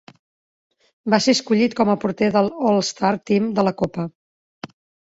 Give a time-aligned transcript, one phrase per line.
[1.13, 4.13] Va ser escollit com a porter del All-Star Team de la Copa.